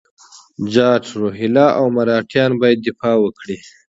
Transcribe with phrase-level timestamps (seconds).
[0.73, 3.57] جاټ، روهیله او مرهټیان باید دفاع وکړي.